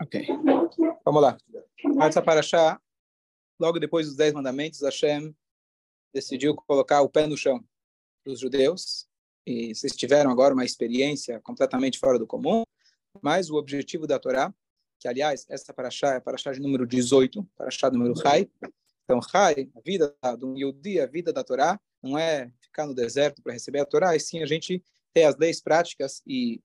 [0.00, 0.26] Ok.
[1.04, 1.36] Vamos lá.
[2.06, 2.80] Essa paraxá,
[3.58, 5.34] logo depois dos Dez Mandamentos, Hashem
[6.12, 7.64] decidiu colocar o pé no chão
[8.22, 9.08] para os judeus.
[9.46, 12.64] E vocês tiveram agora uma experiência completamente fora do comum,
[13.22, 14.54] mas o objetivo da Torá,
[15.00, 18.48] que aliás, essa paraxá é a paraxá de número 18, paraxá número Rai.
[19.04, 23.42] Então, Rai, a vida do Yudi, a vida da Torá, não é ficar no deserto
[23.42, 24.84] para receber a Torá, e sim a gente
[25.14, 26.60] ter as leis práticas e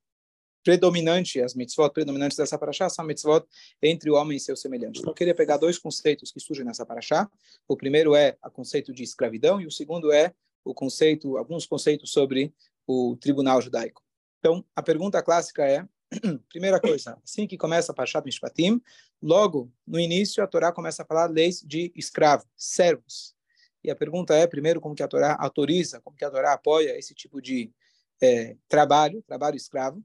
[0.64, 3.45] predominante, as mitzvot predominantes dessa paraxá são mitzvot
[3.81, 4.99] entre o homem e seu semelhante.
[4.99, 7.30] Então, eu queria pegar dois conceitos que surgem nessa paraxá.
[7.67, 12.12] O primeiro é o conceito de escravidão e o segundo é o conceito, alguns conceitos
[12.12, 12.53] sobre
[12.88, 14.02] o tribunal judaico.
[14.39, 15.86] Então, a pergunta clássica é,
[16.49, 18.81] primeira coisa, assim que começa a Parashat Mishpatim,
[19.22, 23.34] logo no início a Torá começa a falar leis de escravo, servos.
[23.84, 26.98] E a pergunta é, primeiro, como que a Torá autoriza, como que a Torá apoia
[26.98, 27.72] esse tipo de
[28.22, 30.02] é, trabalho, trabalho escravo.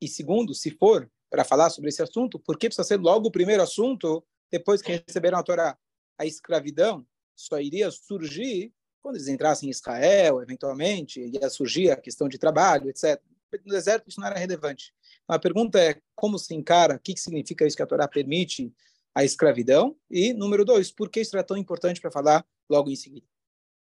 [0.00, 3.32] E segundo, se for para falar sobre esse assunto, por que precisa ser logo o
[3.32, 5.78] primeiro assunto depois que receberam a Torá?
[6.18, 12.28] A escravidão só iria surgir quando eles entrassem em Israel, eventualmente, ia surgir a questão
[12.28, 13.20] de trabalho, etc.
[13.64, 14.92] No deserto isso não era relevante.
[15.22, 18.74] Então, a pergunta é como se encara, o que significa isso que a Torá permite
[19.14, 19.96] a escravidão?
[20.10, 23.26] E, número dois, por que isso é tão importante para falar logo em seguida?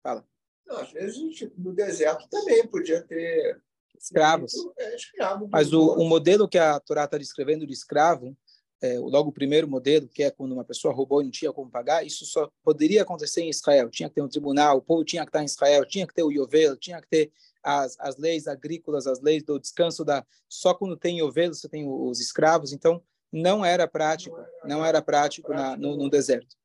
[0.02, 0.26] Fala.
[0.66, 3.62] Não, às vezes, tipo, no deserto também podia ter
[4.02, 4.54] escravos.
[4.78, 8.36] É, escravo, Mas o, o, modelo que a Torá está descrevendo de escravo,
[8.82, 11.70] é, logo o primeiro modelo, que é quando uma pessoa roubou e não tinha como
[11.70, 13.90] pagar, isso só poderia acontecer em Israel.
[13.90, 16.24] Tinha que ter um tribunal, o povo tinha que estar em Israel, tinha que ter
[16.24, 17.32] o Yovel, tinha que ter
[17.64, 20.26] as, as leis agrícolas, as leis do descanso da.
[20.50, 22.74] Só quando tem Yovel você tem os escravos.
[22.74, 24.36] Então não era prático,
[24.66, 26.58] não era prático na, no, no deserto.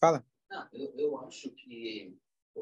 [0.00, 0.24] Fala.
[0.50, 2.16] Não, eu, eu acho que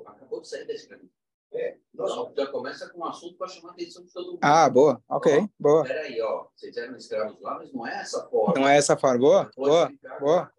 [0.04, 1.19] acabou de sair da escravidão.
[1.52, 4.38] É, então, já começa com um assunto para chamar a atenção de todo mundo.
[4.40, 5.82] Ah, boa, ok, ó, boa.
[5.82, 8.54] Peraí, ó, vocês eram escravos lá, mas não é essa forma.
[8.54, 10.52] Não é essa forma, boa, boa, boa.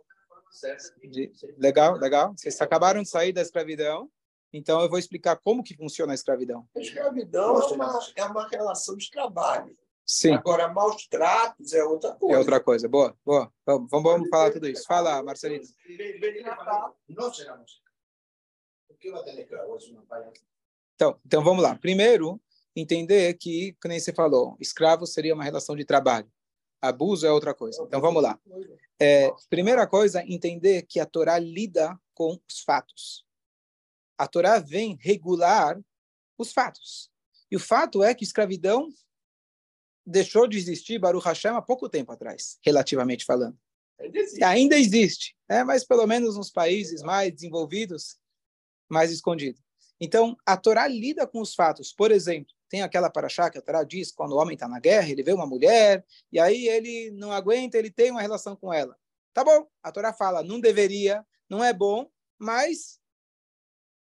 [1.01, 2.33] De, legal, legal.
[2.35, 4.11] Vocês acabaram de sair da escravidão,
[4.51, 6.67] então eu vou explicar como que funciona a escravidão.
[6.75, 9.77] A escravidão é uma, é uma relação de trabalho.
[10.05, 10.33] Sim.
[10.33, 12.35] Agora, maus tratos é outra coisa.
[12.35, 12.89] É outra coisa.
[12.89, 13.49] Boa, boa.
[13.65, 14.83] Vamos, vamos falar tudo isso.
[14.85, 15.63] Fala, Marcelino.
[17.07, 17.81] Não será música.
[18.89, 19.47] Por que vai ter?
[19.49, 20.50] É uma palhaçada.
[21.01, 21.75] Então, então vamos lá.
[21.75, 22.39] Primeiro,
[22.75, 26.31] entender que, como você falou, escravo seria uma relação de trabalho.
[26.79, 27.81] Abuso é outra coisa.
[27.81, 28.39] Então vamos lá.
[28.99, 33.25] É, primeira coisa, entender que a Torá lida com os fatos.
[34.15, 35.81] A Torá vem regular
[36.37, 37.09] os fatos.
[37.49, 38.87] E o fato é que escravidão
[40.05, 43.57] deixou de existir, Baruch Hashem, há pouco tempo atrás, relativamente falando.
[43.99, 45.63] Ainda existe, Ainda existe né?
[45.63, 48.19] mas pelo menos nos países mais desenvolvidos,
[48.87, 49.59] mais escondido.
[50.03, 51.93] Então, a Torá lida com os fatos.
[51.93, 55.09] Por exemplo, tem aquela paraxá que a Torá diz, quando o homem está na guerra,
[55.09, 58.97] ele vê uma mulher, e aí ele não aguenta, ele tem uma relação com ela.
[59.31, 62.99] Tá bom, a Torá fala, não deveria, não é bom, mas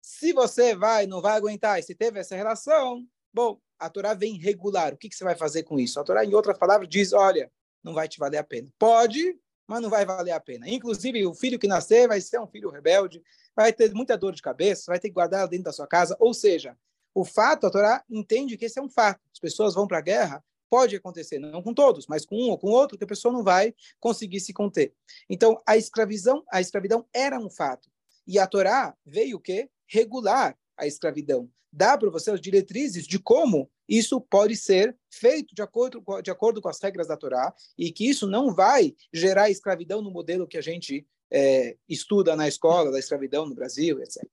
[0.01, 4.37] se você vai, não vai aguentar, e se teve essa relação, bom, a Torá vem
[4.37, 4.93] regular.
[4.93, 5.97] O que, que você vai fazer com isso?
[5.97, 7.49] A Torá, em outras palavras, diz, olha,
[7.81, 8.69] não vai te valer a pena.
[8.77, 10.69] Pode, mas não vai valer a pena.
[10.69, 13.21] Inclusive, o filho que nascer vai ser um filho rebelde,
[13.55, 16.15] vai ter muita dor de cabeça, vai ter que guardar dentro da sua casa.
[16.19, 16.77] Ou seja,
[17.13, 19.21] o fato, a Torá entende que esse é um fato.
[19.31, 22.57] As pessoas vão para a guerra, pode acontecer, não com todos, mas com um ou
[22.57, 24.93] com outro, que a pessoa não vai conseguir se conter.
[25.29, 27.89] Então, a escravidão, a escravidão era um fato.
[28.27, 29.69] E a Torá veio o quê?
[29.87, 31.49] Regular a escravidão.
[31.71, 36.61] Dá para você as diretrizes de como isso pode ser feito de acordo, de acordo
[36.61, 40.57] com as regras da Torá e que isso não vai gerar escravidão no modelo que
[40.57, 44.23] a gente é, estuda na escola da escravidão no Brasil, etc.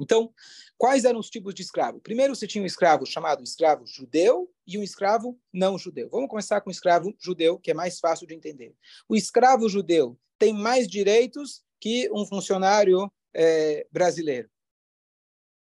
[0.00, 0.32] Então,
[0.76, 2.00] quais eram os tipos de escravo?
[2.00, 6.08] Primeiro, você tinha um escravo chamado escravo judeu e um escravo não judeu.
[6.10, 8.74] Vamos começar com o escravo judeu, que é mais fácil de entender.
[9.08, 14.50] O escravo judeu tem mais direitos que um funcionário é, brasileiro.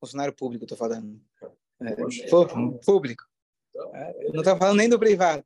[0.01, 1.21] Funcionário público, estou falando.
[1.81, 1.95] É,
[2.84, 3.25] público.
[3.95, 5.45] É, não estou falando nem do privado.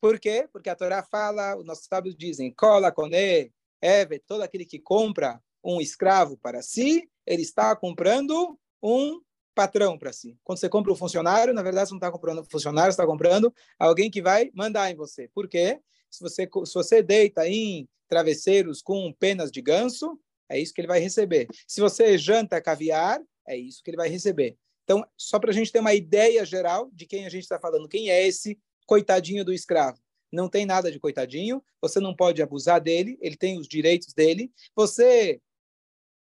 [0.00, 0.48] Por quê?
[0.52, 3.50] Porque a Torá fala, os nossos sábios dizem, cola, coné,
[3.80, 9.20] Eve, todo aquele que compra um escravo para si, ele está comprando um
[9.54, 10.38] patrão para si.
[10.44, 13.06] Quando você compra um funcionário, na verdade, você não está comprando um funcionário, você está
[13.06, 15.28] comprando alguém que vai mandar em você.
[15.34, 15.80] Por quê?
[16.10, 20.88] Se você, se você deita em travesseiros com penas de ganso, é isso que ele
[20.88, 21.48] vai receber.
[21.66, 24.56] Se você janta caviar, é isso que ele vai receber.
[24.84, 27.88] Então, só para a gente ter uma ideia geral de quem a gente está falando,
[27.88, 29.98] quem é esse coitadinho do escravo
[30.32, 34.52] não tem nada de coitadinho, você não pode abusar dele, ele tem os direitos dele.
[34.74, 35.40] Você,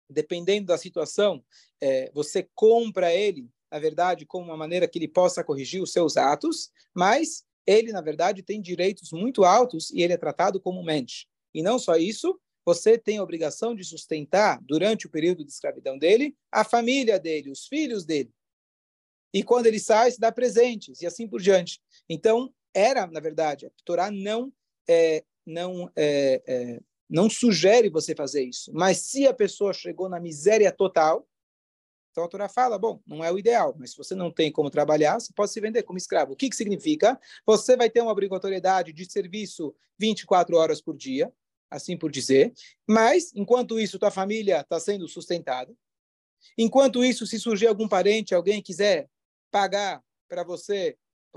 [0.09, 1.45] dependendo da situação,
[1.81, 6.17] é, você compra ele, na verdade, com uma maneira que ele possa corrigir os seus
[6.17, 11.29] atos, mas ele, na verdade, tem direitos muito altos e ele é tratado como mente.
[11.55, 15.97] E não só isso, você tem a obrigação de sustentar, durante o período de escravidão
[15.97, 18.31] dele, a família dele, os filhos dele.
[19.33, 21.81] E quando ele sai, se dá presentes, e assim por diante.
[22.11, 24.53] Então, era, na verdade, a Torá não,
[24.87, 28.71] é, não, é, é, não sugere você fazer isso.
[28.75, 31.27] Mas se a pessoa chegou na miséria total,
[32.11, 34.69] então a Torá fala, bom, não é o ideal, mas se você não tem como
[34.69, 36.35] trabalhar, você pode se vender como escravo.
[36.35, 37.19] O que, que significa?
[37.47, 41.33] Você vai ter uma obrigatoriedade de serviço 24 horas por dia,
[41.71, 42.53] assim por dizer,
[42.87, 45.75] mas, enquanto isso, tua família está sendo sustentada.
[46.57, 49.09] Enquanto isso, se surgir algum parente, alguém quiser
[49.51, 50.97] pagar para você,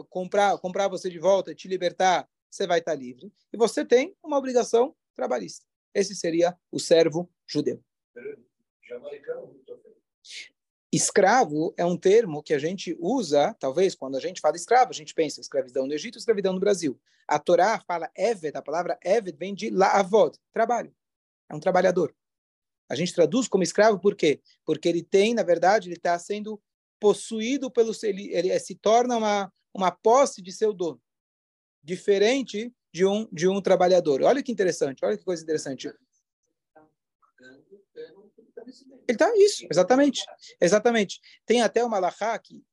[0.10, 3.32] comprar, comprar você de volta, te libertar, você vai estar tá livre.
[3.52, 5.66] E você tem uma obrigação trabalhista.
[5.94, 7.84] Esse seria o servo judeu.
[10.92, 14.94] Escravo é um termo que a gente usa, talvez, quando a gente fala escravo, a
[14.94, 17.00] gente pensa escravidão no Egito, escravidão no Brasil.
[17.26, 20.94] A Torá fala Eved, a palavra Eved vem de Laavod, trabalho.
[21.50, 22.14] É um trabalhador.
[22.90, 24.42] A gente traduz como escravo por quê?
[24.66, 26.62] Porque ele tem, na verdade, ele está sendo
[27.00, 27.94] possuído pelo...
[28.04, 31.02] Ele, ele se torna uma, uma posse de seu dono.
[31.82, 34.22] Diferente de um, de um trabalhador.
[34.24, 35.90] Olha que interessante, olha que coisa interessante.
[39.08, 40.26] Ele está isso, exatamente,
[40.60, 41.20] exatamente.
[41.46, 42.64] Tem até uma lahá que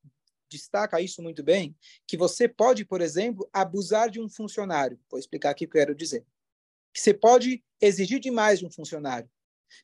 [0.51, 4.99] destaca isso muito bem, que você pode, por exemplo, abusar de um funcionário.
[5.11, 6.25] Vou explicar aqui o que eu quero dizer.
[6.93, 9.31] Que você pode exigir demais de um funcionário.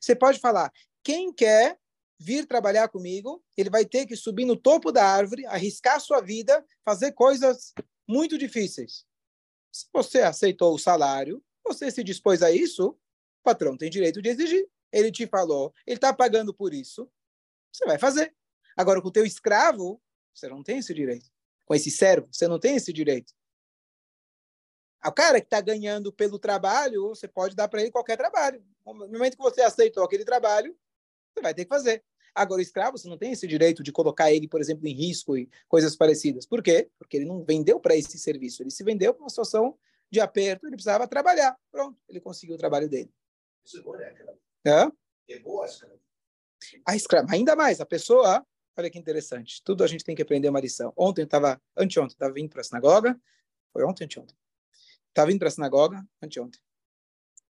[0.01, 0.71] Você pode falar,
[1.03, 1.77] quem quer
[2.17, 6.65] vir trabalhar comigo, ele vai ter que subir no topo da árvore, arriscar sua vida,
[6.83, 7.73] fazer coisas
[8.07, 9.05] muito difíceis.
[9.71, 14.29] Se você aceitou o salário, você se dispôs a isso, o patrão tem direito de
[14.29, 17.11] exigir ele te falou, ele está pagando por isso,
[17.71, 18.33] você vai fazer.
[18.77, 20.01] Agora, com o teu escravo,
[20.33, 21.29] você não tem esse direito.
[21.65, 23.33] Com esse servo, você não tem esse direito.
[25.05, 28.63] O cara que está ganhando pelo trabalho, você pode dar para ele qualquer trabalho.
[28.85, 30.75] No momento que você aceitou aquele trabalho,
[31.33, 32.01] você vai ter que fazer.
[32.33, 35.37] Agora, o escravo, você não tem esse direito de colocar ele, por exemplo, em risco
[35.37, 36.45] e coisas parecidas.
[36.45, 36.89] Por quê?
[36.97, 38.63] Porque ele não vendeu para esse serviço.
[38.63, 39.77] Ele se vendeu para uma situação
[40.09, 41.57] de aperto, ele precisava trabalhar.
[41.69, 43.11] Pronto, ele conseguiu o trabalho dele.
[43.65, 44.35] Isso é né,
[44.71, 44.91] é?
[45.29, 45.99] A escrava.
[46.85, 48.45] A escrava, ainda mais, a pessoa,
[48.77, 50.93] olha que interessante, tudo a gente tem que aprender uma lição.
[50.95, 53.19] Ontem eu estava, anteontem, estava vindo para a sinagoga,
[53.71, 54.35] foi ontem, anteontem,
[55.09, 56.59] estava vindo para a sinagoga, anteontem,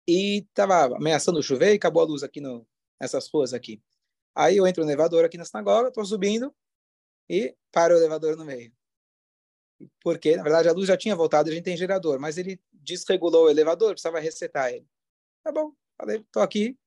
[0.07, 2.67] e estava ameaçando chover e acabou a luz aqui no,
[2.99, 3.81] nessas ruas aqui.
[4.33, 6.53] Aí eu entro no elevador aqui na sinagoga, estou subindo
[7.29, 8.73] e paro o elevador no meio.
[10.01, 13.45] Porque, na verdade, a luz já tinha voltado, a gente tem gerador, mas ele desregulou
[13.45, 14.87] o elevador, precisava resetar ele.
[15.43, 16.77] Tá bom, falei, estou aqui,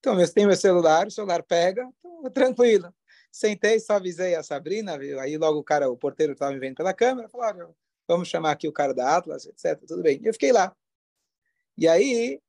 [0.00, 2.92] então, eu tenho meu celular, o celular pega, tô tranquilo.
[3.30, 5.20] Sentei, só avisei a Sabrina, viu?
[5.20, 7.76] aí logo o cara, o porteiro estava me vendo pela câmera, falou,
[8.08, 10.20] vamos chamar aqui o cara da Atlas, etc, tudo bem.
[10.24, 10.74] Eu fiquei lá.
[11.76, 12.40] E aí,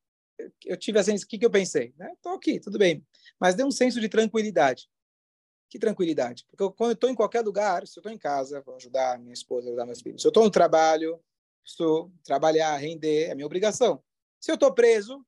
[0.65, 1.94] eu tive assim, o que, que eu pensei?
[1.98, 2.12] Né?
[2.25, 3.06] Aqui, tudo bem.
[3.39, 4.89] Mas deu um senso de tranquilidade.
[5.69, 6.45] Que tranquilidade?
[6.50, 9.19] Porque eu, quando eu estou em qualquer lugar, se eu estou em casa, vou ajudar
[9.19, 10.21] minha esposa, ajudar meus filhos.
[10.21, 11.21] Se eu estou no trabalho,
[11.63, 14.04] estou trabalhar, render, é minha obrigação.
[14.39, 15.24] Se eu estou preso,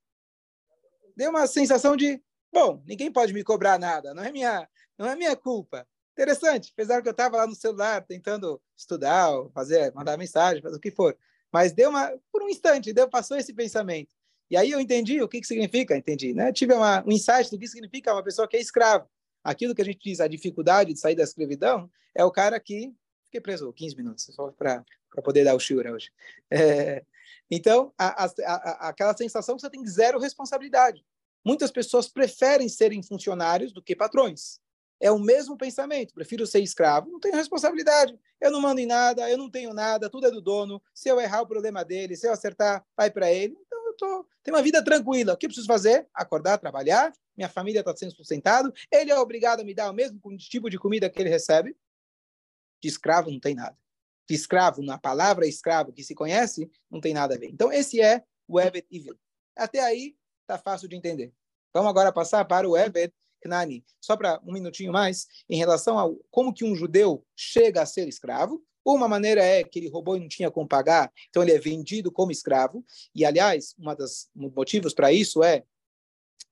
[1.15, 2.21] deu uma sensação de,
[2.51, 4.67] bom, ninguém pode me cobrar nada, não é minha,
[4.97, 5.87] não é minha culpa.
[6.13, 10.79] Interessante, apesar que eu estava lá no celular tentando estudar, fazer, mandar mensagem, fazer o
[10.79, 11.17] que for,
[11.51, 14.13] mas deu uma, por um instante, deu passou esse pensamento.
[14.49, 16.53] E aí eu entendi o que, que significa, entendi, né?
[16.53, 19.09] Tive uma, um insight do que significa uma pessoa que é escravo.
[19.43, 22.93] Aquilo que a gente diz, a dificuldade de sair da escravidão, é o cara que
[23.25, 24.83] fiquei preso 15 minutos só para
[25.23, 26.11] poder dar o shiur hoje.
[26.51, 27.03] É,
[27.49, 31.05] então, a, a, aquela sensação que você tem zero responsabilidade.
[31.45, 34.59] Muitas pessoas preferem serem funcionários do que patrões.
[34.99, 36.13] É o mesmo pensamento.
[36.13, 38.17] Prefiro ser escravo, não tenho responsabilidade.
[38.39, 40.81] Eu não mando em nada, eu não tenho nada, tudo é do dono.
[40.93, 42.15] Se eu errar, o problema dele.
[42.15, 43.57] Se eu acertar, vai para ele.
[43.65, 45.33] Então, eu tô, tenho uma vida tranquila.
[45.33, 46.07] O que eu preciso fazer?
[46.13, 47.11] Acordar, trabalhar.
[47.35, 48.73] Minha família está sendo sustentado.
[48.89, 51.75] Ele é obrigado a me dar o mesmo tipo de comida que ele recebe.
[52.81, 53.77] De escravo não tem nada
[54.27, 57.49] de escravo, na palavra escravo que se conhece, não tem nada a ver.
[57.49, 59.17] Então, esse é o Evet Ivin.
[59.55, 61.33] Até aí, está fácil de entender.
[61.73, 63.13] Vamos agora passar para o Evet
[63.43, 63.83] Knani.
[63.99, 68.07] Só para um minutinho mais, em relação a como que um judeu chega a ser
[68.07, 68.63] escravo.
[68.85, 72.11] Uma maneira é que ele roubou e não tinha como pagar, então ele é vendido
[72.11, 72.83] como escravo.
[73.15, 75.63] E, aliás, um dos motivos para isso é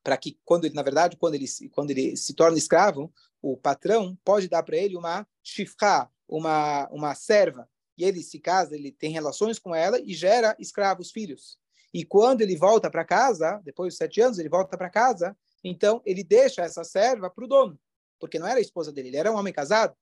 [0.01, 4.18] para que, quando ele, na verdade, quando ele, quando ele se torna escravo, o patrão
[4.24, 9.11] pode dar para ele uma shifra, uma, uma serva, e ele se casa, ele tem
[9.11, 11.59] relações com ela e gera escravos, filhos.
[11.93, 16.01] E quando ele volta para casa, depois de sete anos, ele volta para casa, então
[16.05, 17.77] ele deixa essa serva para o dono,
[18.17, 19.93] porque não era a esposa dele, ele era um homem casado,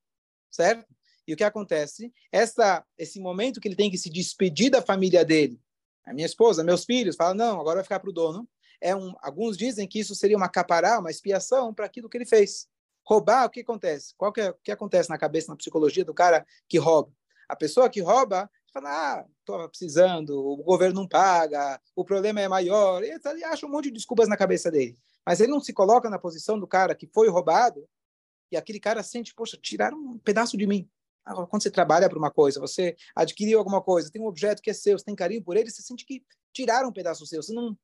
[0.51, 0.86] certo?
[1.27, 2.13] E o que acontece?
[2.31, 5.59] Essa, esse momento que ele tem que se despedir da família dele,
[6.05, 8.48] a minha esposa, meus filhos, fala não, agora vai ficar para o dono.
[8.81, 12.25] É um, alguns dizem que isso seria uma capará, uma expiação para aquilo que ele
[12.25, 12.67] fez.
[13.10, 14.13] Roubar, o que acontece?
[14.16, 17.12] Qual que é, o que acontece na cabeça, na psicologia do cara que rouba?
[17.48, 22.48] A pessoa que rouba fala, ah, estou precisando, o governo não paga, o problema é
[22.48, 24.96] maior, e ele acha um monte de desculpas na cabeça dele.
[25.25, 27.84] Mas ele não se coloca na posição do cara que foi roubado
[28.51, 30.88] e aquele cara sente, poxa, tiraram um pedaço de mim.
[31.50, 34.74] Quando você trabalha para uma coisa, você adquiriu alguma coisa, tem um objeto que é
[34.74, 36.24] seu, você tem carinho por ele, você sente que
[36.54, 37.42] tiraram um pedaço seu.
[37.42, 37.75] Você não,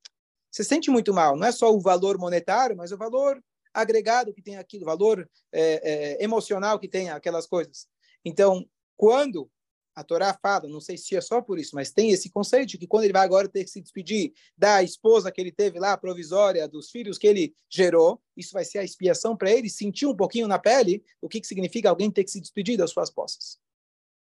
[0.51, 1.35] você sente muito mal.
[1.35, 3.41] Não é só o valor monetário, mas o valor
[3.75, 7.87] agregado que tem aquilo, valor é, é, emocional que tem aquelas coisas.
[8.23, 8.65] Então,
[8.95, 9.49] quando
[9.93, 12.77] a Torá fala, não sei se é só por isso, mas tem esse conceito de
[12.77, 15.97] que quando ele vai agora ter que se despedir da esposa que ele teve lá,
[15.97, 20.15] provisória, dos filhos que ele gerou, isso vai ser a expiação para ele sentir um
[20.15, 23.57] pouquinho na pele o que, que significa alguém ter que se despedir das suas posses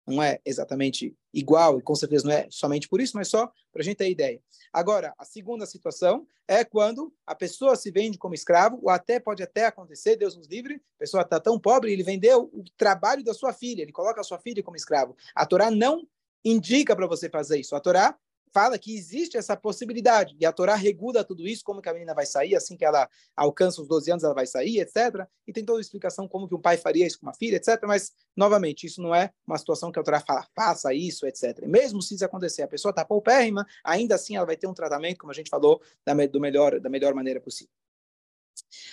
[0.07, 3.81] não é exatamente igual, e com certeza não é somente por isso, mas só para
[3.81, 4.41] a gente ter ideia.
[4.71, 9.41] Agora, a segunda situação é quando a pessoa se vende como escravo, ou até pode
[9.41, 13.33] até acontecer, Deus nos livre, a pessoa está tão pobre, ele vendeu o trabalho da
[13.33, 15.15] sua filha, ele coloca a sua filha como escravo.
[15.33, 16.07] A Torá não
[16.43, 17.75] indica para você fazer isso.
[17.75, 18.15] A Torá
[18.55, 20.33] fala que existe essa possibilidade.
[20.39, 23.09] E a Torá regula tudo isso, como que a menina vai sair, assim que ela
[23.35, 25.27] alcança os 12 anos, ela vai sair, etc.
[25.45, 27.81] E tem toda a explicação como que um pai faria isso com uma filha, etc.
[27.85, 31.63] Mas, novamente, isso não é uma situação que a Torá fala, faça isso, etc.
[31.63, 34.73] E mesmo se isso acontecer, a pessoa está paupérrima, ainda assim ela vai ter um
[34.73, 37.73] tratamento, como a gente falou, da, do melhor, da melhor maneira possível.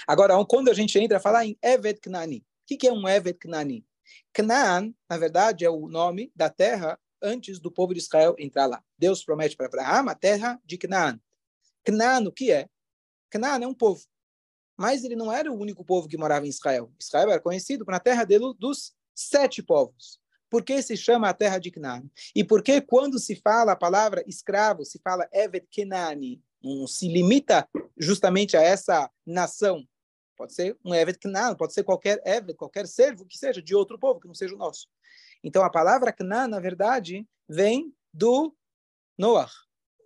[0.09, 3.07] Agora, quando a gente entra a falar em Evet Knani, o que, que é um
[3.07, 3.87] Evet Knani?
[4.33, 8.83] Canaan, na verdade, é o nome da terra antes do povo de Israel entrar lá.
[8.99, 11.21] Deus promete para Abraão a terra de Canaã.
[11.85, 12.69] Canaã, o que é?
[13.31, 14.05] Canaã é um povo.
[14.77, 16.93] Mas ele não era o único povo que morava em Israel.
[17.01, 20.21] Israel era conhecido na terra dele dos sete povos.
[20.51, 22.03] Por que se chama a terra de Canaã?
[22.35, 27.09] E por que quando se fala a palavra escravo, se fala Evet Kenani, não se
[27.09, 29.87] limita justamente a essa nação.
[30.37, 33.99] Pode ser um Evet Kenan, pode ser qualquer Evet, qualquer servo que seja de outro
[33.99, 34.89] povo, que não seja o nosso.
[35.43, 38.55] Então, a palavra Canaã, na verdade, vem do
[39.19, 39.51] Noah.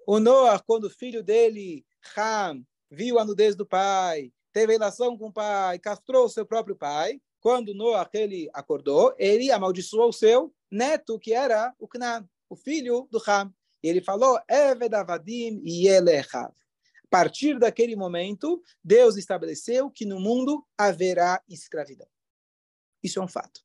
[0.07, 1.85] O Noah, quando o filho dele,
[2.17, 6.77] Ham, viu a nudez do pai, teve relação com o pai, castrou o seu próprio
[6.77, 12.57] pai, quando Noah ele acordou, ele amaldiçoou o seu neto, que era o Canaã, o
[12.57, 13.53] filho do Ham.
[13.83, 16.53] Ele falou, Evedavadim e Elechav.
[17.05, 22.09] A partir daquele momento, Deus estabeleceu que no mundo haverá escravidão.
[23.03, 23.61] Isso é um fato.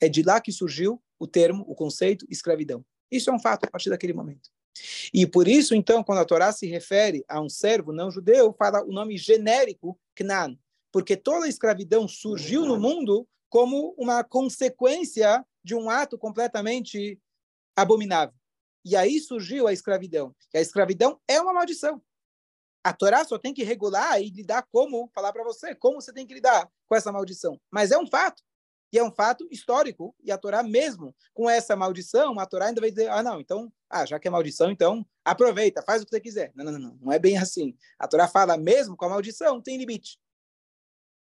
[0.00, 2.84] É de lá que surgiu o termo, o conceito escravidão.
[3.10, 4.50] Isso é um fato a partir daquele momento.
[5.12, 8.82] E por isso, então, quando a Torá se refere a um servo não judeu, fala
[8.82, 10.56] o nome genérico Knan,
[10.90, 17.20] porque toda a escravidão surgiu no mundo como uma consequência de um ato completamente
[17.76, 18.34] abominável.
[18.84, 20.34] E aí surgiu a escravidão.
[20.54, 22.00] E a escravidão é uma maldição.
[22.82, 26.26] A Torá só tem que regular e lidar como, falar para você, como você tem
[26.26, 27.60] que lidar com essa maldição.
[27.70, 28.42] Mas é um fato.
[28.92, 30.14] E é um fato histórico.
[30.22, 33.72] E a Torá mesmo, com essa maldição, a Torá ainda vai dizer, ah, não, então,
[33.88, 36.52] ah, já que é maldição, então aproveita, faz o que você quiser.
[36.54, 37.76] Não, não, não, não é bem assim.
[37.98, 40.18] A Torá fala, mesmo com a maldição, tem limite.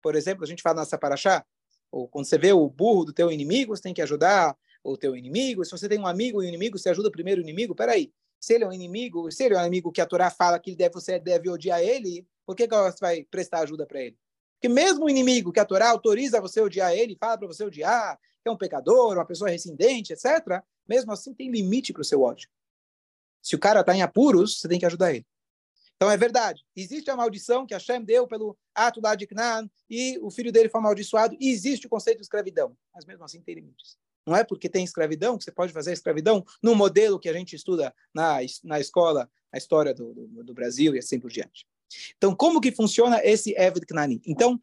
[0.01, 1.43] Por exemplo, a gente fala nessa paraxá,
[1.91, 5.15] ou quando você vê o burro do teu inimigo, você tem que ajudar o teu
[5.15, 5.65] inimigo.
[5.65, 7.73] Se você tem um amigo e um inimigo, você ajuda primeiro o inimigo.
[7.73, 10.59] Peraí, se ele é um inimigo, se ele é um inimigo que a Torá fala
[10.59, 14.17] que deve, você deve odiar ele, por que, que você vai prestar ajuda para ele?
[14.65, 17.63] Porque mesmo o inimigo que a Torá autoriza você a odiar ele, fala para você
[17.63, 22.03] odiar, que é um pecador, uma pessoa rescindente, etc., mesmo assim tem limite para o
[22.03, 22.49] seu ódio.
[23.43, 25.23] Se o cara está em apuros, você tem que ajudar ele.
[25.95, 26.65] Então é verdade.
[26.75, 30.79] Existe a maldição que Hashem deu pelo ato de Canaan e o filho dele foi
[30.79, 32.75] amaldiçoado e existe o conceito de escravidão.
[32.91, 33.99] Mas mesmo assim tem limites.
[34.25, 37.55] Não é porque tem escravidão que você pode fazer escravidão no modelo que a gente
[37.55, 41.67] estuda na, na escola, na história do, do, do Brasil e assim por diante.
[42.17, 44.21] Então, como que funciona esse Evet Knani?
[44.25, 44.59] Então,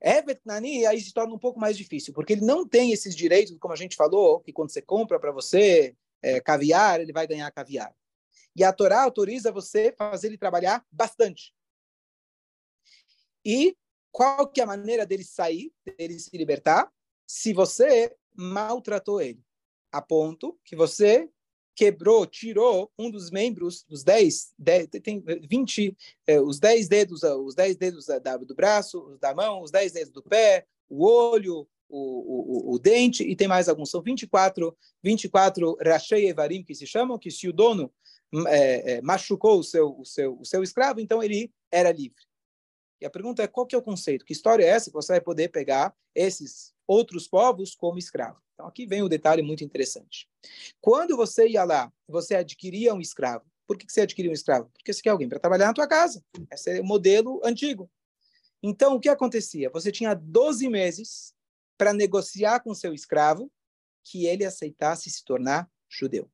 [0.00, 3.56] Evet Knani aí se torna um pouco mais difícil, porque ele não tem esses direitos,
[3.58, 7.50] como a gente falou, que quando você compra para você é, caviar, ele vai ganhar
[7.52, 7.94] caviar.
[8.54, 11.54] E a Torá autoriza você fazer ele trabalhar bastante.
[13.44, 13.76] E
[14.10, 16.92] qual que é a maneira dele sair, dele se libertar?
[17.26, 19.42] Se você maltratou ele,
[19.90, 21.30] a ponto que você
[21.74, 24.54] quebrou, tirou um dos membros dos 10,
[25.02, 29.62] tem 20, eh, os 10 dedos, os 10 dedos da, do braço, os da mão,
[29.62, 33.90] os 10 dedos do pé, o olho, o, o, o, dente, e tem mais alguns.
[33.90, 37.92] São 24, 24 Rashei Evarim que se chamam, que se o dono
[38.48, 42.24] é, é, machucou o seu, o, seu, o seu escravo, então ele era livre.
[43.00, 44.24] E a pergunta é, qual que é o conceito?
[44.24, 48.40] Que história é essa que você vai poder pegar esses outros povos como escravo?
[48.62, 50.28] Então aqui vem um detalhe muito interessante.
[50.80, 53.44] Quando você ia lá, você adquiria um escravo.
[53.66, 54.70] Por que você adquiria um escravo?
[54.72, 56.24] Porque você quer alguém para trabalhar na tua casa.
[56.48, 57.90] Esse é o modelo antigo.
[58.62, 59.68] Então o que acontecia?
[59.70, 61.34] Você tinha 12 meses
[61.76, 63.50] para negociar com seu escravo
[64.04, 66.30] que ele aceitasse se tornar judeu.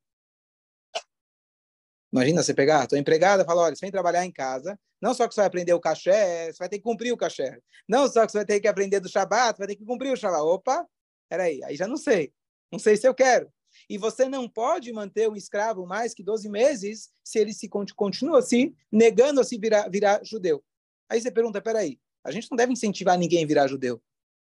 [2.13, 5.15] Imagina você pegar a tua empregada e falar, olha, você vem trabalhar em casa, não
[5.15, 7.59] só que você vai aprender o caché, você vai ter que cumprir o caché.
[7.89, 10.17] Não só que você vai ter que aprender do Shabat, vai ter que cumprir o
[10.17, 10.43] Shabat.
[10.43, 10.87] Opa,
[11.29, 12.33] peraí, aí já não sei.
[12.71, 13.53] Não sei se eu quero.
[13.89, 18.39] E você não pode manter um escravo mais que 12 meses se ele se continua
[18.39, 20.65] assim, negando a se virar, virar judeu.
[21.09, 24.03] Aí você pergunta, peraí, a gente não deve incentivar ninguém a virar judeu.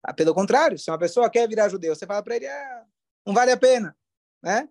[0.02, 2.84] Ah, pelo contrário, se uma pessoa quer virar judeu, você fala para ele, ah,
[3.26, 3.96] não vale a pena.
[4.42, 4.68] Né?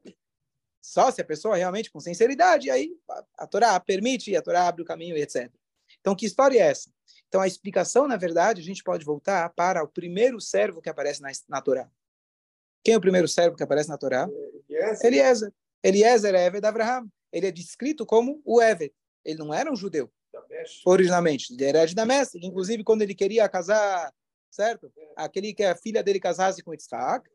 [0.81, 2.95] Só se a pessoa realmente com sinceridade, aí
[3.38, 5.51] a Torá permite, a Torá abre o caminho, etc.
[6.00, 6.92] Então, que história é essa?
[7.33, 11.19] Então, a explicação, na verdade, a gente pode voltar para o primeiro servo que aparece
[11.19, 11.89] na, na Torá.
[12.83, 14.29] Quem é o primeiro servo que aparece na Torá?
[15.03, 15.51] Eliezer.
[15.83, 17.07] Eliezer é Eved Abraham.
[17.31, 18.93] Ele é descrito como o Eved.
[19.25, 20.11] Ele não era um judeu,
[20.85, 21.51] originalmente.
[21.51, 22.37] Ele era de Damasco.
[22.37, 24.13] Inclusive, quando ele queria casar,
[24.51, 24.93] certo?
[25.15, 27.27] Aquele que a filha dele casasse com Isaac,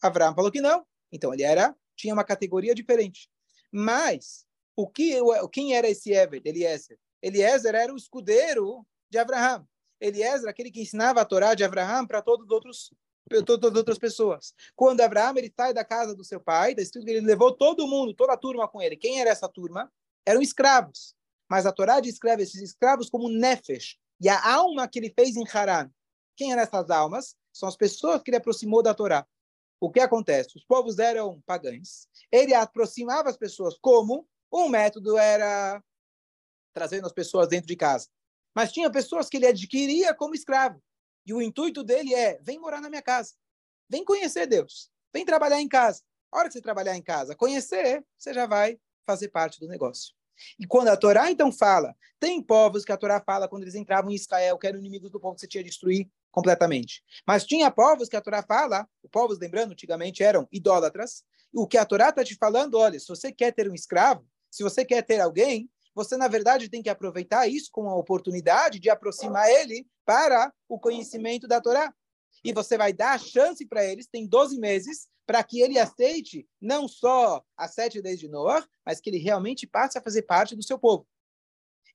[0.00, 0.86] Abraham falou que não.
[1.10, 3.28] Então, ele era tinha uma categoria diferente.
[3.72, 5.18] Mas, o que,
[5.50, 6.96] quem era esse Eved, Eliezer?
[7.20, 9.66] Eliezer era o escudeiro de Abraão.
[10.00, 12.90] Eliezer, aquele que ensinava a Torá de Abraão para todos os outros
[13.46, 14.54] todas as outras pessoas.
[14.74, 17.86] Quando Abraão ele sai da casa do seu pai, está escrito que ele levou todo
[17.86, 18.96] mundo, toda a turma com ele.
[18.96, 19.92] Quem era essa turma?
[20.26, 21.14] Eram escravos.
[21.48, 25.44] Mas a Torá descreve esses escravos como nefesh, e a alma que ele fez em
[25.46, 25.90] Haran.
[26.36, 27.36] Quem eram essas almas?
[27.52, 29.26] São as pessoas que ele aproximou da Torá.
[29.80, 30.56] O que acontece?
[30.56, 32.08] Os povos eram pagães.
[32.30, 35.82] Ele aproximava as pessoas como um método era
[36.74, 38.08] trazendo as pessoas dentro de casa.
[38.54, 40.82] Mas tinha pessoas que ele adquiria como escravo.
[41.26, 43.34] E o intuito dele é: vem morar na minha casa.
[43.88, 44.90] Vem conhecer Deus.
[45.12, 46.02] Vem trabalhar em casa.
[46.32, 50.14] A hora que você trabalhar em casa, conhecer, você já vai fazer parte do negócio.
[50.58, 54.10] E quando a Torá então fala, tem povos que a Torá fala quando eles entravam
[54.10, 57.02] em Israel, que eram inimigos do povo que você tinha de destruir completamente.
[57.26, 61.76] Mas tinha povos que a Torá fala, os povos, lembrando, antigamente eram idólatras, o que
[61.76, 65.02] a Torá está te falando, olha, se você quer ter um escravo, se você quer
[65.02, 69.86] ter alguém, você, na verdade, tem que aproveitar isso como uma oportunidade de aproximar ele
[70.04, 71.92] para o conhecimento da Torá.
[72.44, 76.48] E você vai dar a chance para eles, tem 12 meses, para que ele aceite
[76.60, 80.56] não só as sete leis de Noah, mas que ele realmente passe a fazer parte
[80.56, 81.06] do seu povo.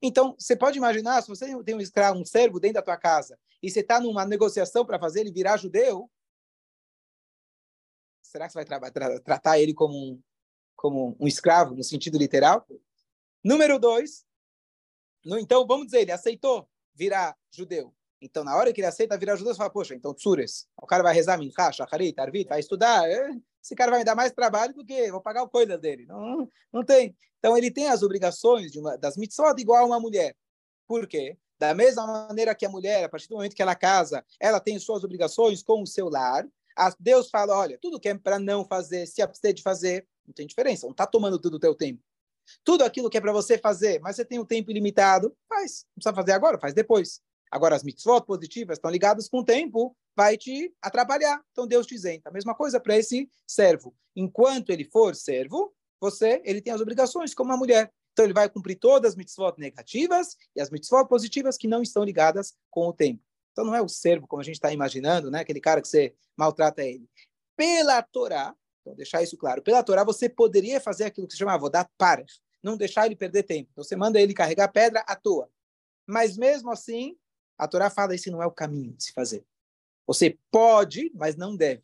[0.02, 3.40] Então, você pode imaginar, se você tem um escravo, um servo dentro da tua casa,
[3.62, 6.10] e você está numa negociação para fazer ele virar judeu,
[8.22, 10.22] será que você vai tra tra tratar ele como um,
[10.76, 12.66] como um escravo, no sentido literal?
[13.46, 14.26] Número dois,
[15.24, 17.94] no, então, vamos dizer, ele aceitou virar judeu.
[18.20, 21.04] Então, na hora que ele aceita virar judeu, você fala, poxa, então tsures, o cara
[21.04, 23.30] vai rezar minchá, shacharit, arvit, vai estudar, é,
[23.62, 26.08] esse cara vai me dar mais trabalho do que vou pagar o coisa dele.
[26.08, 27.16] Não, não tem.
[27.38, 30.36] Então, ele tem as obrigações de uma, das mitzvot igual a uma mulher.
[30.88, 31.38] Por quê?
[31.60, 34.80] Da mesma maneira que a mulher, a partir do momento que ela casa, ela tem
[34.80, 36.48] suas obrigações com o seu lar,
[37.00, 40.48] Deus fala, olha, tudo que é para não fazer, se abster de fazer, não tem
[40.48, 42.02] diferença, não está tomando tudo o teu tempo.
[42.64, 45.86] Tudo aquilo que é para você fazer, mas você tem um tempo ilimitado, faz.
[45.90, 47.22] Não precisa fazer agora, faz depois.
[47.52, 51.42] Agora, as mitzvot positivas estão ligadas com o tempo, vai te atrapalhar.
[51.52, 52.30] Então, Deus te isenta.
[52.30, 53.96] A mesma coisa para esse servo.
[54.16, 57.92] Enquanto ele for servo, você, ele tem as obrigações como uma mulher.
[58.12, 62.04] Então, ele vai cumprir todas as mitzvot negativas e as mitzvot positivas que não estão
[62.04, 63.22] ligadas com o tempo.
[63.52, 65.40] Então, não é o servo, como a gente está imaginando, né?
[65.40, 67.10] aquele cara que você maltrata ele.
[67.56, 68.54] Pela Torá,
[68.86, 69.64] então, deixar isso claro.
[69.64, 72.24] Pela Torá, você poderia fazer aquilo que se chama dar para,
[72.62, 73.70] não deixar ele perder tempo.
[73.72, 75.50] Então, você manda ele carregar pedra à toa.
[76.06, 77.18] Mas mesmo assim,
[77.58, 79.44] a Torá fala esse não é o caminho de se fazer.
[80.06, 81.84] Você pode, mas não deve.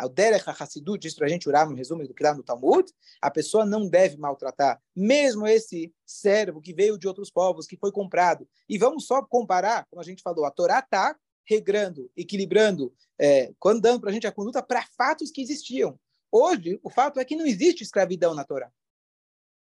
[0.00, 2.90] O Derech HaHassidut diz para a gente orar no resumo do que dá no Talmud,
[3.20, 7.90] a pessoa não deve maltratar, mesmo esse servo que veio de outros povos, que foi
[7.90, 8.48] comprado.
[8.68, 14.00] E vamos só comparar, como a gente falou, a Torá está regrando, equilibrando, é, dando
[14.00, 15.98] para a gente a conduta para fatos que existiam.
[16.30, 18.70] Hoje, o fato é que não existe escravidão na Torá.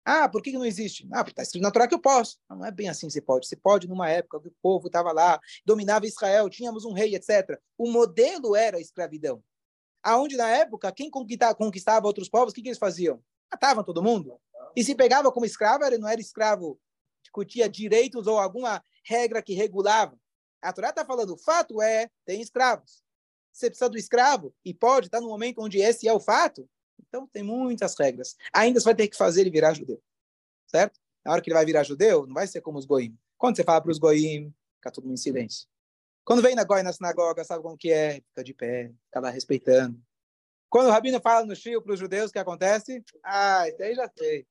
[0.04, 1.08] Ah, por que não existe?
[1.12, 2.38] Ah, porque está escrito na Torá que eu posso.
[2.50, 3.48] Não, não é bem assim você pode.
[3.48, 7.60] Você pode numa época que o povo estava lá, dominava Israel, tínhamos um rei, etc.
[7.78, 9.44] O modelo era a escravidão.
[10.04, 13.22] Aonde na época, quem conquistava outros povos, o que, que eles faziam?
[13.52, 14.40] Matavam todo mundo.
[14.76, 16.80] E se pegava como escravo, ele não era escravo,
[17.22, 20.18] discutia direitos ou alguma regra que regulava.
[20.62, 23.07] A Torá está falando, o fato é, tem escravos
[23.58, 26.70] você precisa do escravo e pode estar no momento onde esse é o fato.
[27.00, 28.36] Então tem muitas regras.
[28.54, 30.02] Ainda você vai ter que fazer ele virar judeu,
[30.68, 31.00] certo?
[31.26, 33.18] Na hora que ele vai virar judeu, não vai ser como os goim.
[33.38, 35.68] Quando você fala para os goim, fica mundo em silêncio.
[36.24, 38.16] Quando vem na goi na sinagoga, sabe como que é?
[38.16, 40.02] Fica de pé, fica lá respeitando.
[40.70, 43.04] Quando o Rabino fala no Shio para os judeus, o que acontece?
[43.24, 44.46] Ah, isso aí já sei.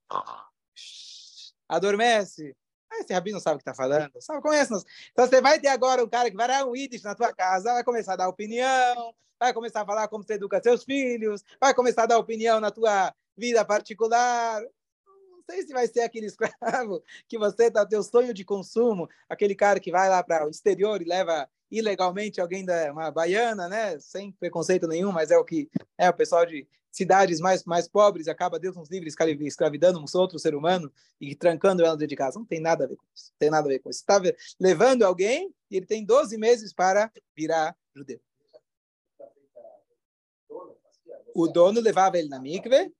[1.69, 2.57] Adormece.
[2.91, 4.13] Ah, esse Rabino sabe o que está falando.
[4.21, 4.85] Sabe, conhece -nos.
[5.13, 7.73] Então você vai ter agora um cara que vai dar um Yiddish na tua casa,
[7.73, 11.75] vai começar a dar opinião, vai começar a falar como você educa seus filhos, vai
[11.75, 14.63] começar a dar opinião na tua vida particular.
[14.63, 19.55] Não sei se vai ser aquele escravo que você tá teu sonho de consumo, aquele
[19.55, 23.99] cara que vai lá para o exterior e leva ilegalmente alguém da uma baiana, né?
[23.99, 25.69] Sem preconceito nenhum, mas é o que
[25.99, 26.67] é o pessoal de
[26.97, 31.85] cidades mais mais pobres acaba Deus nos livre escravidando um outro ser humano e trancando
[31.85, 32.39] ela dentro de casa.
[32.39, 33.31] Não tem nada a ver com isso.
[33.33, 34.01] Não tem nada a ver com isso.
[34.01, 34.21] Está
[34.59, 38.19] levando alguém e ele tem 12 meses para virar judeu.
[41.35, 42.91] O dono levava ele na mikve,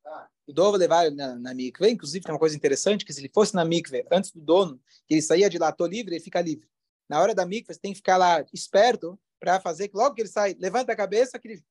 [0.47, 3.31] o dono levava ele na, na mikve, inclusive tem uma coisa interessante, que se ele
[3.33, 6.43] fosse na mikve antes do dono, que ele saía de lá, tô livre, ele fica
[6.43, 6.69] livre.
[7.09, 10.21] Na hora da mikve, você tem que ficar lá esperto para fazer que logo que
[10.21, 11.65] ele sai, levanta a cabeça, aquele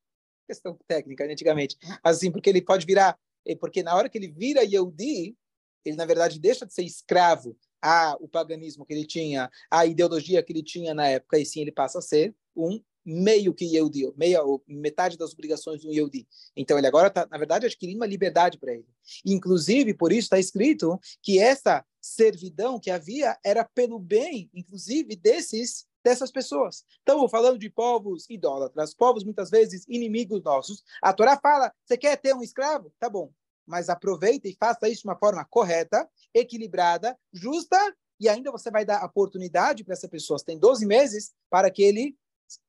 [0.46, 3.18] questão técnica antigamente, assim, porque ele pode virar,
[3.60, 5.36] porque na hora que ele vira Yehudi,
[5.84, 10.42] ele na verdade deixa de ser escravo a o paganismo que ele tinha, a ideologia
[10.42, 14.12] que ele tinha na época, e sim ele passa a ser um meio que Yehudi,
[14.18, 16.28] meia, metade das obrigações do Yehudi.
[16.56, 18.88] Então ele agora está, na verdade, adquirindo uma liberdade para ele.
[19.24, 25.86] Inclusive, por isso está escrito que essa servidão que havia era pelo bem, inclusive, desses
[26.06, 26.86] dessas pessoas.
[27.00, 30.84] Estamos falando de povos idólatras, povos muitas vezes inimigos nossos.
[31.02, 32.94] A Torá fala: você quer ter um escravo?
[33.00, 33.32] Tá bom,
[33.66, 37.78] mas aproveita e faça isso de uma forma correta, equilibrada, justa,
[38.20, 40.38] e ainda você vai dar oportunidade para essa pessoa.
[40.38, 42.16] Você tem 12 meses para que ele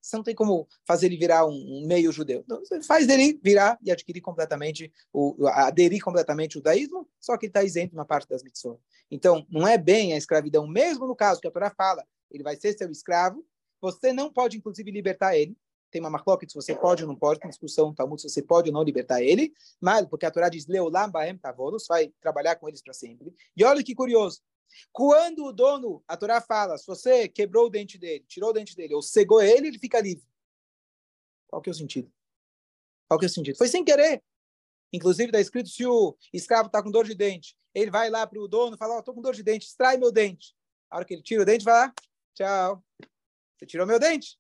[0.01, 2.41] você não tem como fazer ele virar um, meio judeu.
[2.43, 7.45] Então, você faz dele virar e adquirir completamente, o, aderir completamente o judaísmo, só que
[7.45, 8.81] ele está isento uma parte das mitzvot.
[9.11, 12.57] Então, não é bem a escravidão, mesmo no caso que a Torá fala, ele vai
[12.57, 13.47] ser seu escravo,
[13.81, 15.57] você não pode, inclusive, libertar ele.
[15.91, 18.69] Tem uma marloca se você pode ou não pode, tem discussão Talmud se você pode
[18.69, 22.69] ou não libertar ele, mas porque a Torá diz, Leolam Baem Tavolos, vai trabalhar com
[22.69, 23.33] eles para sempre.
[23.57, 24.43] E olha que curioso,
[24.93, 28.75] quando o dono, a Torá fala, se você quebrou o dente dele, tirou o dente
[28.75, 30.25] dele, ou cegou ele, ele fica livre.
[31.47, 32.13] Qual que é o sentido?
[33.09, 33.57] Qual que é o sentido?
[33.57, 34.23] Foi sem querer.
[34.93, 38.41] Inclusive, está escrito, se o escravo está com dor de dente, ele vai lá para
[38.41, 40.55] o dono e fala, estou oh, com dor de dente, extrai meu dente.
[40.91, 41.95] A hora que ele tira o dente, vai lá,
[42.37, 42.85] tchau.
[43.57, 44.39] Você tirou meu dente.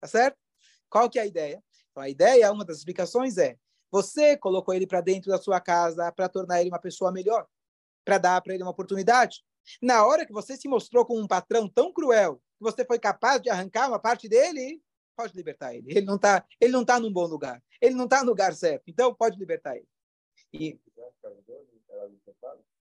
[0.00, 0.36] Tá certo?
[0.90, 1.62] Qual que é a ideia?
[1.90, 3.56] Então, a ideia, uma das explicações é,
[3.90, 7.46] você colocou ele para dentro da sua casa para tornar ele uma pessoa melhor,
[8.04, 9.42] para dar para ele uma oportunidade.
[9.80, 13.40] Na hora que você se mostrou como um patrão tão cruel, que você foi capaz
[13.40, 14.80] de arrancar uma parte dele,
[15.16, 15.90] pode libertar ele.
[15.90, 17.62] Ele não está, ele não tá num bom lugar.
[17.80, 18.84] Ele não está no lugar certo.
[18.86, 19.88] Então pode libertar ele.
[20.52, 20.78] E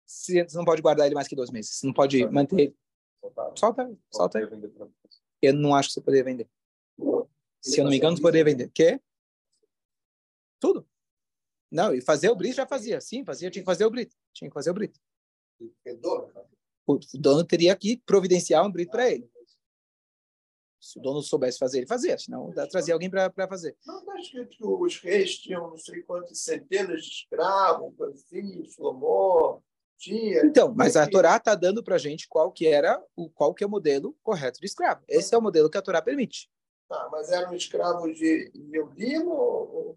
[0.04, 1.72] você não pode guardar ele mais que dois meses.
[1.76, 2.76] Você não pode manter ele.
[3.56, 4.72] Solta, solta ele.
[5.42, 6.48] Eu não acho que você poderia vender.
[7.60, 8.70] Se eu não me engano, você poderia vender.
[8.72, 9.00] Quê?
[10.60, 10.88] Tudo.
[11.70, 13.00] Não, e fazer o brito já fazia.
[13.00, 13.50] Sim, fazia.
[13.50, 14.14] Tinha que fazer o brito.
[14.32, 15.00] Tinha que fazer o brito
[16.86, 19.28] o dono teria que providenciar um brito para ele.
[20.80, 23.76] Se o dono soubesse fazer, ele fazia, senão trazia alguém para fazer.
[23.84, 29.62] Não está escrito que os reis tinham não sei quantas centenas de escravos, assim, Salomão,
[29.98, 30.44] tinha.
[30.44, 33.64] Então, mas a Torá está dando para a gente qual que era o qual que
[33.64, 35.02] é o modelo correto de escravo.
[35.08, 36.50] Esse é o modelo que a Torá permite.
[36.88, 39.96] Tá, mas eram escravos de Eudimo ou,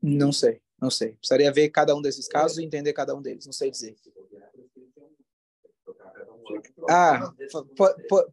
[0.00, 1.12] Não sei, não sei.
[1.14, 3.46] Precisaria ver cada um desses casos e entender cada um deles.
[3.46, 3.96] Não sei dizer.
[6.88, 7.32] Ah,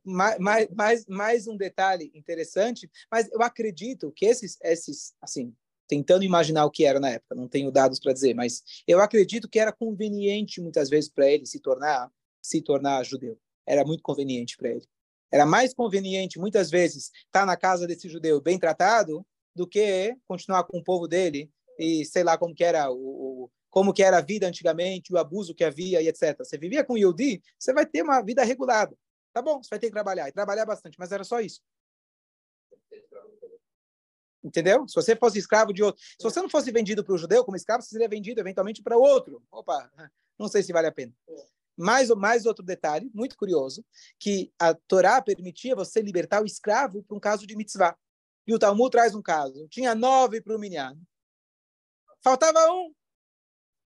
[0.04, 5.56] mais, mais, mais um detalhe interessante, mas eu acredito que esses, esses, assim,
[5.90, 9.50] tentando imaginar o que era na época, não tenho dados para dizer, mas eu acredito
[9.50, 13.38] que era conveniente muitas vezes para ele se tornar, se tornar judeu.
[13.66, 14.88] Era muito conveniente para ele.
[15.32, 19.26] Era mais conveniente muitas vezes estar na casa desse judeu bem tratado
[19.56, 23.92] do que continuar com o povo dele e sei lá como que era o, como
[23.92, 26.38] que era a vida antigamente, o abuso que havia e etc.
[26.38, 28.96] Você vivia com Yodi, você vai ter uma vida regulada.
[29.34, 31.62] Tá bom, você vai ter que trabalhar, e trabalhar bastante, mas era só isso.
[34.44, 34.88] Entendeu?
[34.88, 36.02] Se você fosse escravo de outro.
[36.02, 38.98] Se você não fosse vendido para o judeu como escravo, você seria vendido eventualmente para
[38.98, 39.44] outro.
[39.52, 39.92] Opa,
[40.38, 41.14] não sei se vale a pena.
[41.78, 43.86] Mais, mais outro detalhe, muito curioso,
[44.18, 47.98] que a Torá permitia você libertar o escravo para um caso de mitzvah.
[48.48, 49.68] E o Talmud traz um caso.
[49.70, 50.98] Tinha nove para o Minyan.
[52.22, 52.94] Faltava um.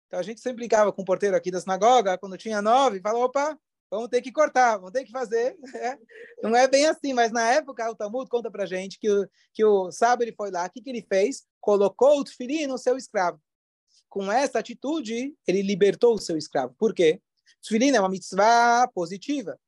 [0.07, 3.23] Então a gente sempre brincava com o porteiro aqui da sinagoga, quando tinha nove, falou,
[3.23, 3.59] opa,
[3.93, 5.56] vamos ter que cortar, vamos ter que fazer.
[5.84, 5.97] É.
[6.41, 9.63] Não é bem assim, mas na época o Talmud conta pra gente que o, que
[9.63, 11.43] o sábio ele foi lá, o que, que ele fez?
[11.60, 13.39] Colocou o filhinho no seu escravo.
[14.10, 16.75] Com essa atitude, ele libertou o seu escravo.
[16.77, 17.21] Por quê?
[17.65, 19.60] Filhinho é uma mitzvah positiva.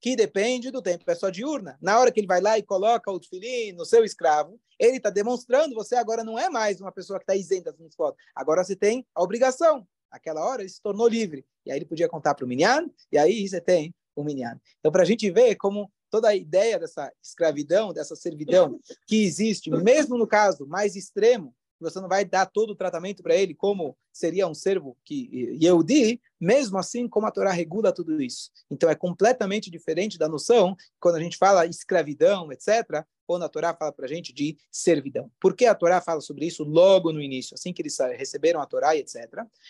[0.00, 1.78] Que depende do tempo, é só diurna.
[1.80, 5.10] Na hora que ele vai lá e coloca o tefilim no seu escravo, ele está
[5.10, 8.14] demonstrando, você agora não é mais uma pessoa que está isenta das mitzvot.
[8.34, 9.86] Agora você tem a obrigação.
[10.10, 11.44] Naquela hora ele se tornou livre.
[11.64, 14.60] E aí ele podia contar para o minyan, e aí você tem o minyan.
[14.78, 19.70] Então, para a gente ver como toda a ideia dessa escravidão, dessa servidão que existe,
[19.70, 23.96] mesmo no caso mais extremo, você não vai dar todo o tratamento para ele como
[24.10, 28.50] seria um servo que Yehudi, mesmo assim, como a Torá regula tudo isso.
[28.70, 33.74] Então, é completamente diferente da noção, quando a gente fala escravidão, etc., quando a Torá
[33.74, 35.30] fala para a gente de servidão.
[35.40, 38.66] Por que a Torá fala sobre isso logo no início, assim que eles receberam a
[38.66, 39.24] Torá, etc.?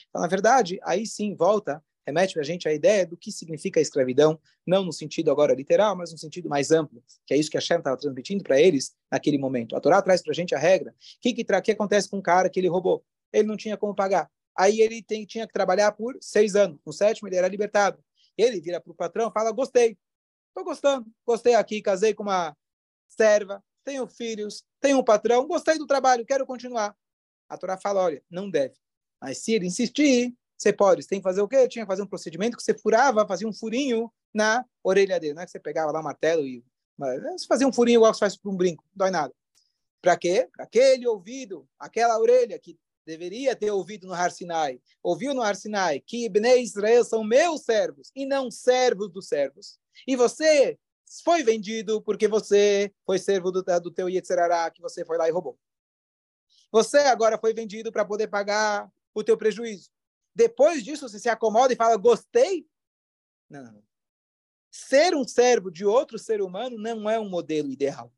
[0.09, 3.81] Então, na verdade, aí sim volta remete para a gente a ideia do que significa
[3.81, 7.51] a escravidão, não no sentido agora literal, mas no sentido mais amplo, que é isso
[7.51, 9.75] que a Shem estava transmitindo para eles naquele momento.
[9.75, 10.93] A Torá traz para a gente a regra.
[10.93, 13.05] O que, que, que acontece com um cara que ele roubou?
[13.33, 14.31] Ele não tinha como pagar.
[14.57, 16.79] Aí ele tem, tinha que trabalhar por seis anos.
[16.87, 17.99] No sétimo, ele era libertado.
[18.39, 19.99] Ele vira para o patrão fala: Gostei,
[20.49, 22.57] estou gostando, gostei aqui, casei com uma
[23.09, 26.97] serva, tenho filhos, tenho um patrão, gostei do trabalho, quero continuar.
[27.49, 28.75] A Torá fala: Olha, não deve.
[29.21, 31.69] Mas se ele insistir, você pode, você tem que fazer o quê?
[31.69, 35.35] Tinha que fazer um procedimento que você furava, fazia um furinho na orelha dele.
[35.35, 36.65] Não é que você pegava lá o martelo e.
[36.97, 39.35] Mas você fazia um furinho igual você faz para um brinco, não dói nada.
[40.01, 40.49] Para quê?
[40.55, 45.55] Para aquele ouvido, aquela orelha que deveria ter ouvido no Har Sinai, ouviu no Har
[45.55, 49.79] Sinai que Bnei Israel são meus servos e não servos dos servos.
[50.07, 50.79] E você
[51.25, 55.33] foi vendido porque você foi servo do, do teu Yetzerará, que você foi lá e
[55.33, 55.59] roubou.
[56.73, 59.91] Você agora foi vendido para poder pagar o teu prejuízo.
[60.35, 62.69] Depois disso, você se acomoda e fala, gostei?
[63.49, 63.83] Não.
[64.71, 68.13] Ser um servo de outro ser humano não é um modelo ideal.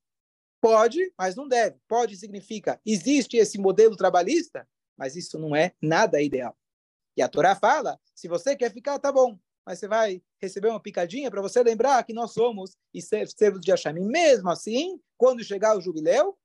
[0.60, 1.78] Pode, mas não deve.
[1.86, 6.58] Pode significa, existe esse modelo trabalhista, mas isso não é nada ideal.
[7.16, 10.80] E a Torá fala, se você quer ficar, tá bom, mas você vai receber uma
[10.80, 13.98] picadinha para você lembrar que nós somos e servos de Hashem.
[13.98, 16.38] E mesmo assim, quando chegar o jubileu,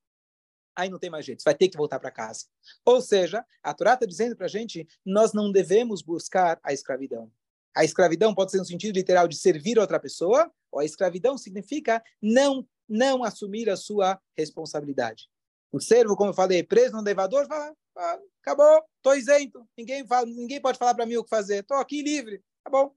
[0.76, 2.48] aí não tem mais jeito, você vai ter que voltar para casa.
[2.84, 7.32] Ou seja, a Torá está dizendo para a gente, nós não devemos buscar a escravidão.
[7.74, 12.04] A escravidão pode ser no sentido literal de servir outra pessoa, ou a escravidão significa
[12.22, 15.30] não não assumir a sua responsabilidade.
[15.72, 20.26] O servo, como eu falei, preso no elevador, fala, ah, acabou, estou isento, ninguém, fala,
[20.26, 22.94] ninguém pode falar para mim o que fazer, estou aqui livre, tá bom.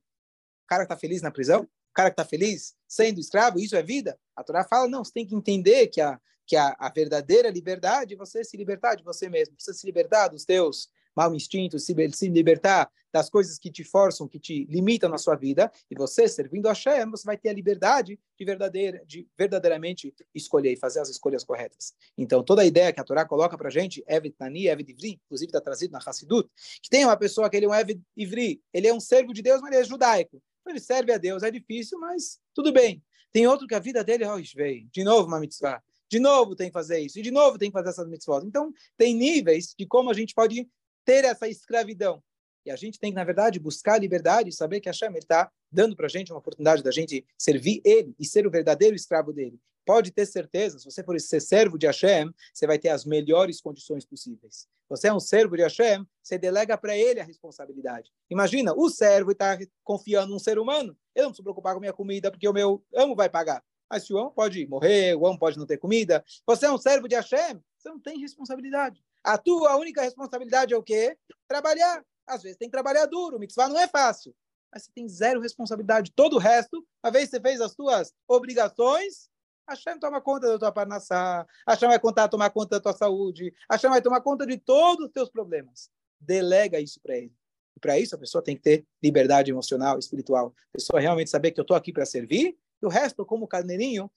[0.66, 3.82] Cara que está feliz na prisão, o cara que está feliz sendo escravo, isso é
[3.82, 4.18] vida?
[4.34, 8.14] A Torá fala, não, você tem que entender que a, que a, a verdadeira liberdade
[8.14, 11.94] é você se libertar de você mesmo, você se libertar dos teus mau instintos, se,
[12.12, 16.28] se libertar das coisas que te forçam, que te limitam na sua vida, e você,
[16.28, 21.00] servindo a Hashem, você vai ter a liberdade de, verdadeira, de verdadeiramente escolher e fazer
[21.00, 21.94] as escolhas corretas.
[22.18, 25.18] Então, toda a ideia que a Torá coloca para a gente, Evet Nani, Evet Ivri,
[25.24, 26.50] inclusive está trazido na Hassidut,
[26.82, 29.40] que tem uma pessoa que ele é um Evet Ivri, ele é um servo de
[29.40, 30.42] Deus, mas ele é judaico.
[30.70, 33.02] Ele serve a Deus, é difícil, mas tudo bem.
[33.32, 36.68] Tem outro que a vida dele, oh, veio, de novo uma mitzvah de novo tem
[36.68, 38.44] que fazer isso, e de novo tem que fazer essas mitzvot.
[38.44, 40.68] Então, tem níveis de como a gente pode
[41.04, 42.22] ter essa escravidão.
[42.64, 45.50] E a gente tem que, na verdade, buscar a liberdade e saber que Hashem está
[45.70, 49.32] dando para a gente uma oportunidade da gente servir Ele e ser o verdadeiro escravo
[49.32, 49.60] dele.
[49.84, 53.60] Pode ter certeza, se você for ser servo de Hashem, você vai ter as melhores
[53.60, 54.66] condições possíveis.
[54.88, 58.12] Você é um servo de Hashem, você delega para ele a responsabilidade.
[58.30, 61.92] Imagina, o servo está confiando num ser humano, ele não precisa se preocupar com minha
[61.92, 63.64] comida, porque o meu amo vai pagar.
[63.90, 66.78] Mas se o amo pode morrer, o amo pode não ter comida, você é um
[66.78, 69.02] servo de Hashem, você não tem responsabilidade.
[69.24, 71.16] A tua única responsabilidade é o quê?
[71.48, 72.04] Trabalhar.
[72.26, 74.34] Às vezes tem que trabalhar duro, mitzvah não é fácil.
[74.72, 76.12] Mas você tem zero responsabilidade.
[76.14, 79.28] Todo o resto, uma vez você fez as suas obrigações,
[79.68, 83.90] Hashem toma conta da tua parnassá, Hashem vai contar, tomar conta da tua saúde, Hashem
[83.90, 85.90] vai tomar conta de todos os teus problemas.
[86.20, 87.34] Delega isso para ele.
[87.76, 90.54] E para isso a pessoa tem que ter liberdade emocional, espiritual.
[90.70, 94.10] A pessoa realmente saber que eu estou aqui para servir e o resto, como carneirinho,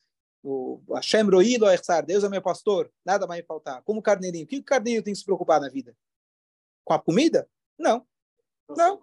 [0.43, 3.81] o Hashem Roilo Echsar, Deus é meu pastor, nada vai me faltar.
[3.83, 4.45] Como carneirinho.
[4.45, 5.95] O que o carneirinho tem que se preocupar na vida?
[6.83, 7.49] Com a comida?
[7.77, 8.05] Não.
[8.69, 8.99] Não.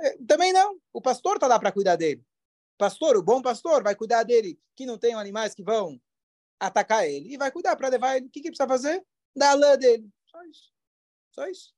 [0.00, 0.78] É, também não.
[0.92, 2.24] O pastor está lá para cuidar dele.
[2.76, 6.00] Pastor, o bom pastor, vai cuidar dele, que não tem animais que vão
[6.58, 7.32] atacar ele.
[7.32, 8.26] E vai cuidar para levar ele.
[8.26, 9.04] O que, que precisa fazer?
[9.34, 10.08] Dar a lã dele.
[10.26, 10.72] Só isso.
[11.32, 11.74] Só isso.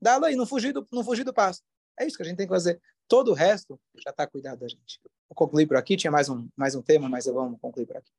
[0.00, 1.64] Dar a lã e não fugir do, não fugir do pasto.
[1.98, 2.80] É isso que a gente tem que fazer.
[3.08, 5.00] Todo o resto já está cuidado da gente.
[5.28, 5.96] Vou concluir por aqui.
[5.96, 8.10] Tinha mais um, mais um tema, mas eu vou concluir por aqui.